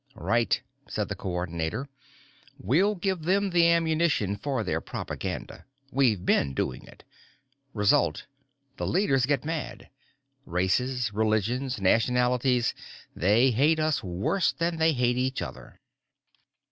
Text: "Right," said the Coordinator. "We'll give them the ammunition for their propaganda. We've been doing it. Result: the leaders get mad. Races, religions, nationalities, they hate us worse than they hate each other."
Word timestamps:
"Right," 0.15 0.59
said 0.87 1.09
the 1.09 1.15
Coordinator. 1.15 1.87
"We'll 2.57 2.95
give 2.95 3.21
them 3.21 3.51
the 3.51 3.67
ammunition 3.69 4.35
for 4.35 4.63
their 4.63 4.81
propaganda. 4.81 5.65
We've 5.91 6.25
been 6.25 6.55
doing 6.55 6.81
it. 6.87 7.03
Result: 7.75 8.25
the 8.77 8.87
leaders 8.87 9.27
get 9.27 9.45
mad. 9.45 9.91
Races, 10.47 11.13
religions, 11.13 11.79
nationalities, 11.79 12.73
they 13.15 13.51
hate 13.51 13.79
us 13.79 14.03
worse 14.03 14.51
than 14.51 14.77
they 14.77 14.93
hate 14.93 15.17
each 15.17 15.39
other." 15.39 15.79